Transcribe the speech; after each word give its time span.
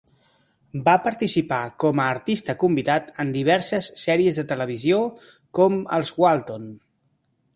Va 0.85 0.93
participar 1.07 1.59
con 1.83 2.01
a 2.05 2.07
artista 2.13 2.55
convidat 2.63 3.11
en 3.25 3.35
diverses 3.37 3.91
sèries 4.05 4.41
de 4.41 4.47
televisió, 4.55 5.01
com 5.59 5.79
"Els 5.99 6.15
Walton". 6.25 6.69